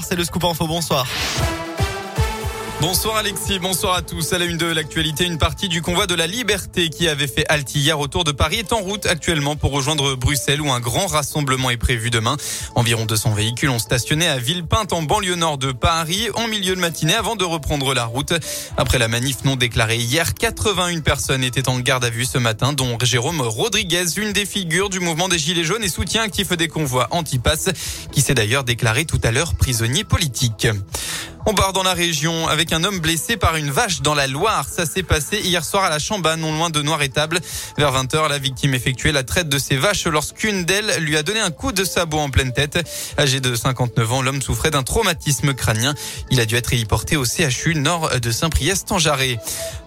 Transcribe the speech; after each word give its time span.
C'est 0.00 0.16
le 0.16 0.24
scoop 0.24 0.42
info, 0.44 0.66
bonsoir. 0.66 1.06
Bonsoir 2.82 3.14
Alexis, 3.14 3.60
bonsoir 3.60 3.94
à 3.94 4.02
tous. 4.02 4.32
À 4.32 4.38
la 4.38 4.44
une 4.44 4.56
de 4.56 4.66
l'actualité, 4.66 5.24
une 5.24 5.38
partie 5.38 5.68
du 5.68 5.82
convoi 5.82 6.08
de 6.08 6.16
la 6.16 6.26
liberté 6.26 6.88
qui 6.88 7.06
avait 7.06 7.28
fait 7.28 7.46
halte 7.48 7.72
hier 7.76 8.00
autour 8.00 8.24
de 8.24 8.32
Paris 8.32 8.58
est 8.58 8.72
en 8.72 8.80
route 8.80 9.06
actuellement 9.06 9.54
pour 9.54 9.70
rejoindre 9.70 10.16
Bruxelles 10.16 10.60
où 10.60 10.68
un 10.72 10.80
grand 10.80 11.06
rassemblement 11.06 11.70
est 11.70 11.76
prévu 11.76 12.10
demain. 12.10 12.36
Environ 12.74 13.06
200 13.06 13.34
véhicules 13.34 13.70
ont 13.70 13.78
stationné 13.78 14.26
à 14.26 14.36
Villepinte 14.38 14.92
en 14.92 15.02
banlieue 15.02 15.36
nord 15.36 15.58
de 15.58 15.70
Paris 15.70 16.26
en 16.34 16.48
milieu 16.48 16.74
de 16.74 16.80
matinée 16.80 17.14
avant 17.14 17.36
de 17.36 17.44
reprendre 17.44 17.94
la 17.94 18.04
route. 18.04 18.34
Après 18.76 18.98
la 18.98 19.06
manif 19.06 19.44
non 19.44 19.54
déclarée 19.54 19.98
hier, 19.98 20.34
81 20.34 21.02
personnes 21.02 21.44
étaient 21.44 21.68
en 21.68 21.78
garde 21.78 22.04
à 22.04 22.10
vue 22.10 22.24
ce 22.24 22.38
matin, 22.38 22.72
dont 22.72 22.98
Jérôme 23.00 23.42
Rodriguez, 23.42 24.06
une 24.16 24.32
des 24.32 24.44
figures 24.44 24.90
du 24.90 24.98
mouvement 24.98 25.28
des 25.28 25.38
Gilets 25.38 25.62
jaunes 25.62 25.84
et 25.84 25.88
soutien 25.88 26.22
actif 26.22 26.50
des 26.56 26.66
convois 26.66 27.06
anti-pass, 27.12 27.70
qui 28.10 28.22
s'est 28.22 28.34
d'ailleurs 28.34 28.64
déclaré 28.64 29.04
tout 29.04 29.20
à 29.22 29.30
l'heure 29.30 29.54
prisonnier 29.54 30.02
politique. 30.02 30.66
On 31.44 31.54
part 31.54 31.72
dans 31.72 31.82
la 31.82 31.92
région 31.92 32.46
avec 32.46 32.72
un 32.72 32.84
homme 32.84 33.00
blessé 33.00 33.36
par 33.36 33.56
une 33.56 33.70
vache 33.70 34.00
dans 34.00 34.14
la 34.14 34.28
Loire. 34.28 34.68
Ça 34.68 34.86
s'est 34.86 35.02
passé 35.02 35.40
hier 35.40 35.64
soir 35.64 35.82
à 35.82 35.90
la 35.90 35.98
Chamba, 35.98 36.36
non 36.36 36.52
loin 36.52 36.70
de 36.70 36.80
Noir-Étable. 36.82 37.40
Vers 37.76 37.92
20h, 37.92 38.28
la 38.28 38.38
victime 38.38 38.74
effectuait 38.74 39.10
la 39.10 39.24
traite 39.24 39.48
de 39.48 39.58
ses 39.58 39.76
vaches 39.76 40.06
lorsqu'une 40.06 40.64
d'elles 40.64 40.98
lui 41.00 41.16
a 41.16 41.24
donné 41.24 41.40
un 41.40 41.50
coup 41.50 41.72
de 41.72 41.82
sabot 41.82 42.18
en 42.18 42.30
pleine 42.30 42.52
tête. 42.52 42.78
Âgé 43.18 43.40
de 43.40 43.56
59 43.56 44.12
ans, 44.12 44.22
l'homme 44.22 44.40
souffrait 44.40 44.70
d'un 44.70 44.84
traumatisme 44.84 45.52
crânien. 45.52 45.96
Il 46.30 46.38
a 46.38 46.46
dû 46.46 46.54
être 46.54 46.72
héliporté 46.72 47.16
au 47.16 47.24
CHU 47.24 47.74
nord 47.74 48.08
de 48.20 48.30
Saint-Priest 48.30 48.92
en 48.92 48.98
Jarret. 48.98 49.38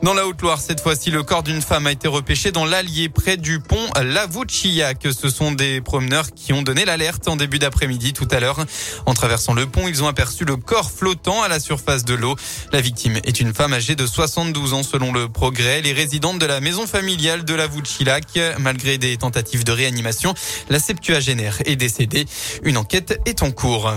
Dans 0.03 0.13
la 0.13 0.27
Haute-Loire, 0.27 0.59
cette 0.59 0.81
fois-ci, 0.81 1.09
le 1.09 1.23
corps 1.23 1.43
d'une 1.43 1.61
femme 1.61 1.87
a 1.87 1.91
été 1.93 2.09
repêché 2.09 2.51
dans 2.51 2.65
l'Allier 2.65 3.07
près 3.07 3.37
du 3.37 3.61
pont 3.61 3.87
Lavouchillac. 3.95 5.07
Ce 5.17 5.29
sont 5.29 5.53
des 5.53 5.79
promeneurs 5.79 6.33
qui 6.35 6.51
ont 6.51 6.63
donné 6.63 6.83
l'alerte 6.83 7.29
en 7.29 7.37
début 7.37 7.59
d'après-midi 7.59 8.11
tout 8.11 8.27
à 8.31 8.41
l'heure. 8.41 8.59
En 9.05 9.13
traversant 9.13 9.53
le 9.53 9.65
pont, 9.67 9.87
ils 9.87 10.03
ont 10.03 10.07
aperçu 10.07 10.43
le 10.43 10.57
corps 10.57 10.91
flottant 10.91 11.44
à 11.45 11.47
la 11.47 11.59
surface 11.59 12.03
de 12.05 12.13
l'eau. 12.13 12.35
La 12.71 12.81
victime 12.81 13.17
est 13.23 13.39
une 13.39 13.53
femme 13.53 13.73
âgée 13.73 13.95
de 13.95 14.05
72 14.05 14.73
ans 14.73 14.83
selon 14.83 15.13
le 15.13 15.29
progrès. 15.29 15.81
Les 15.81 15.93
résidentes 15.93 16.39
de 16.39 16.45
la 16.45 16.59
maison 16.59 16.87
familiale 16.87 17.45
de 17.45 17.53
la 17.53 17.67
Vouchilac, 17.67 18.39
malgré 18.59 18.97
des 18.97 19.17
tentatives 19.17 19.63
de 19.63 19.71
réanimation, 19.71 20.33
la 20.69 20.79
septuagénaire 20.79 21.59
est 21.65 21.75
décédée. 21.75 22.25
Une 22.63 22.77
enquête 22.77 23.19
est 23.25 23.43
en 23.43 23.51
cours. 23.51 23.91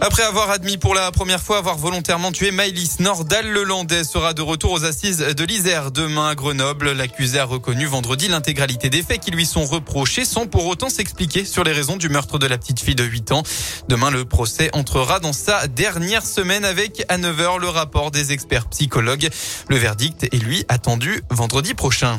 Après 0.00 0.22
avoir 0.22 0.50
admis 0.50 0.76
pour 0.76 0.94
la 0.94 1.10
première 1.12 1.40
fois 1.40 1.58
avoir 1.58 1.78
volontairement 1.78 2.32
tué 2.32 2.50
Maïlis 2.50 2.96
Nordal, 2.98 3.48
le 3.48 3.62
Landais 3.62 4.04
sera 4.04 4.34
de 4.34 4.42
retour 4.42 4.72
aux 4.72 4.84
assises 4.84 5.18
de 5.18 5.44
l'Isère 5.44 5.92
demain 5.92 6.28
à 6.28 6.34
Grenoble. 6.34 6.92
L'accusé 6.92 7.38
a 7.38 7.44
reconnu 7.44 7.86
vendredi 7.86 8.28
l'intégralité 8.28 8.90
des 8.90 9.02
faits 9.02 9.20
qui 9.20 9.30
lui 9.30 9.46
sont 9.46 9.64
reprochés 9.64 10.24
sans 10.24 10.46
pour 10.46 10.66
autant 10.66 10.88
s'expliquer 10.88 11.44
sur 11.44 11.64
les 11.64 11.72
raisons 11.72 11.96
du 11.96 12.08
meurtre 12.08 12.38
de 12.38 12.46
la 12.46 12.58
petite 12.58 12.80
fille 12.80 12.96
de 12.96 13.04
8 13.04 13.32
ans. 13.32 13.44
Demain, 13.88 14.10
le 14.10 14.24
procès 14.24 14.68
entrera 14.72 15.20
dans 15.20 15.32
sa 15.32 15.68
dernière 15.68 16.26
semaine 16.26 16.64
avec 16.64 17.04
à 17.08 17.16
9h 17.16 17.60
le 17.60 17.68
rapport 17.68 18.10
des 18.10 18.32
experts 18.32 18.66
psychologues. 18.66 19.30
Le 19.68 19.76
verdict 19.76 20.24
est 20.24 20.42
lui 20.42 20.64
attendu 20.68 21.22
vendredi 21.30 21.72
prochain. 21.74 22.18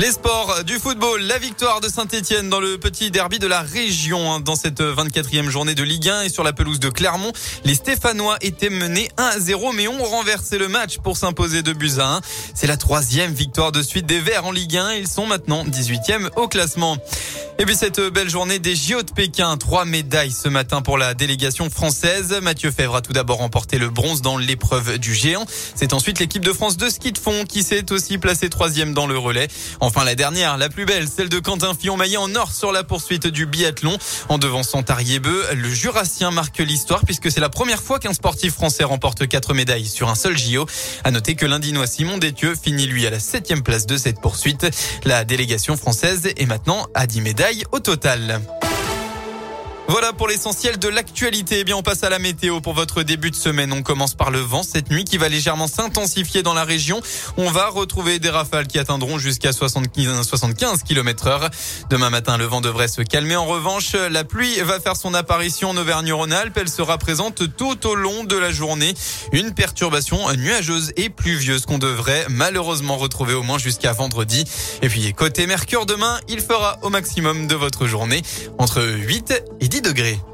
Les 0.00 0.12
sports 0.12 0.64
du 0.64 0.78
football, 0.78 1.20
la 1.20 1.36
victoire 1.36 1.82
de 1.82 1.88
Saint-Etienne 1.88 2.48
dans 2.48 2.58
le 2.58 2.78
petit 2.78 3.10
derby 3.10 3.38
de 3.38 3.46
la 3.46 3.60
région 3.60 4.32
hein, 4.32 4.40
dans 4.40 4.56
cette 4.56 4.80
24e 4.80 5.50
journée 5.50 5.74
de 5.74 5.82
Ligue 5.82 6.08
1 6.08 6.22
et 6.22 6.28
sur 6.30 6.42
la 6.42 6.54
pelouse 6.54 6.80
de 6.80 6.88
Clermont. 6.88 7.32
Les 7.66 7.74
Stéphanois 7.74 8.38
étaient 8.40 8.70
menés 8.70 9.10
1-0 9.18 9.76
mais 9.76 9.88
ont 9.88 10.02
renversé 10.02 10.56
le 10.56 10.68
match 10.68 10.96
pour 11.00 11.18
s'imposer 11.18 11.60
de 11.60 11.74
buts 11.74 11.98
à 11.98 12.16
1. 12.16 12.20
C'est 12.54 12.66
la 12.66 12.78
troisième 12.78 13.34
victoire 13.34 13.72
de 13.72 13.82
suite 13.82 14.06
des 14.06 14.20
Verts 14.20 14.46
en 14.46 14.52
Ligue 14.52 14.78
1. 14.78 14.94
Ils 14.94 15.06
sont 15.06 15.26
maintenant 15.26 15.66
18e 15.66 16.30
au 16.36 16.48
classement. 16.48 16.96
Et 17.60 17.66
puis 17.66 17.76
cette 17.76 18.00
belle 18.00 18.30
journée 18.30 18.58
des 18.58 18.74
JO 18.74 19.02
de 19.02 19.12
Pékin, 19.12 19.54
trois 19.58 19.84
médailles 19.84 20.30
ce 20.30 20.48
matin 20.48 20.80
pour 20.80 20.96
la 20.96 21.12
délégation 21.12 21.68
française. 21.68 22.34
Mathieu 22.40 22.70
Fèvre 22.70 22.96
a 22.96 23.02
tout 23.02 23.12
d'abord 23.12 23.36
remporté 23.36 23.76
le 23.76 23.90
bronze 23.90 24.22
dans 24.22 24.38
l'épreuve 24.38 24.96
du 24.96 25.14
géant. 25.14 25.44
C'est 25.74 25.92
ensuite 25.92 26.20
l'équipe 26.20 26.42
de 26.42 26.54
France 26.54 26.78
de 26.78 26.88
ski 26.88 27.12
de 27.12 27.18
fond 27.18 27.44
qui 27.46 27.62
s'est 27.62 27.92
aussi 27.92 28.16
placée 28.16 28.48
troisième 28.48 28.94
dans 28.94 29.06
le 29.06 29.18
relais. 29.18 29.48
Enfin 29.90 30.04
la 30.04 30.14
dernière, 30.14 30.56
la 30.56 30.68
plus 30.68 30.84
belle, 30.84 31.08
celle 31.08 31.28
de 31.28 31.40
Quentin 31.40 31.74
Fillon-Maillet 31.74 32.16
en 32.16 32.32
or 32.36 32.52
sur 32.52 32.70
la 32.70 32.84
poursuite 32.84 33.26
du 33.26 33.44
biathlon. 33.44 33.98
En 34.28 34.38
devançant 34.38 34.84
Tariebeu, 34.84 35.46
le 35.52 35.68
Jurassien 35.68 36.30
marque 36.30 36.58
l'histoire 36.58 37.04
puisque 37.04 37.28
c'est 37.28 37.40
la 37.40 37.48
première 37.48 37.82
fois 37.82 37.98
qu'un 37.98 38.12
sportif 38.12 38.54
français 38.54 38.84
remporte 38.84 39.26
quatre 39.26 39.52
médailles 39.52 39.88
sur 39.88 40.08
un 40.08 40.14
seul 40.14 40.38
JO. 40.38 40.64
À 41.02 41.10
noter 41.10 41.34
que 41.34 41.44
l'Indinois 41.44 41.88
Simon 41.88 42.18
Détieux 42.18 42.54
finit 42.54 42.86
lui 42.86 43.04
à 43.04 43.10
la 43.10 43.18
septième 43.18 43.64
place 43.64 43.84
de 43.84 43.96
cette 43.96 44.20
poursuite. 44.20 44.64
La 45.02 45.24
délégation 45.24 45.76
française 45.76 46.28
est 46.36 46.46
maintenant 46.46 46.86
à 46.94 47.08
10 47.08 47.22
médailles 47.22 47.64
au 47.72 47.80
total. 47.80 48.40
Voilà 49.90 50.12
pour 50.12 50.28
l'essentiel 50.28 50.78
de 50.78 50.86
l'actualité. 50.86 51.58
Eh 51.58 51.64
bien, 51.64 51.74
on 51.74 51.82
passe 51.82 52.04
à 52.04 52.10
la 52.10 52.20
météo 52.20 52.60
pour 52.60 52.74
votre 52.74 53.02
début 53.02 53.32
de 53.32 53.34
semaine. 53.34 53.72
On 53.72 53.82
commence 53.82 54.14
par 54.14 54.30
le 54.30 54.38
vent 54.38 54.62
cette 54.62 54.88
nuit 54.88 55.02
qui 55.02 55.18
va 55.18 55.28
légèrement 55.28 55.66
s'intensifier 55.66 56.44
dans 56.44 56.54
la 56.54 56.62
région. 56.62 57.00
On 57.36 57.50
va 57.50 57.66
retrouver 57.66 58.20
des 58.20 58.30
rafales 58.30 58.68
qui 58.68 58.78
atteindront 58.78 59.18
jusqu'à 59.18 59.50
75, 59.50 60.24
75 60.24 60.84
km 60.84 61.26
heure. 61.26 61.50
Demain 61.90 62.08
matin, 62.08 62.38
le 62.38 62.44
vent 62.44 62.60
devrait 62.60 62.86
se 62.86 63.02
calmer. 63.02 63.34
En 63.34 63.46
revanche, 63.46 63.94
la 63.94 64.22
pluie 64.22 64.60
va 64.60 64.78
faire 64.78 64.94
son 64.94 65.12
apparition 65.12 65.70
en 65.70 65.76
Auvergne-Rhône-Alpes. 65.76 66.56
Elle 66.56 66.68
sera 66.68 66.96
présente 66.96 67.56
tout 67.56 67.88
au 67.88 67.96
long 67.96 68.22
de 68.22 68.36
la 68.36 68.52
journée. 68.52 68.94
Une 69.32 69.54
perturbation 69.54 70.18
nuageuse 70.36 70.92
et 70.98 71.10
pluvieuse 71.10 71.66
qu'on 71.66 71.78
devrait 71.78 72.26
malheureusement 72.28 72.96
retrouver 72.96 73.34
au 73.34 73.42
moins 73.42 73.58
jusqu'à 73.58 73.92
vendredi. 73.92 74.44
Et 74.82 74.88
puis, 74.88 75.12
côté 75.14 75.48
Mercure, 75.48 75.84
demain, 75.84 76.20
il 76.28 76.38
fera 76.38 76.78
au 76.82 76.90
maximum 76.90 77.48
de 77.48 77.56
votre 77.56 77.88
journée 77.88 78.22
entre 78.58 78.84
8 78.84 79.34
et 79.58 79.79
10 79.80 79.94
degrés. 79.94 80.29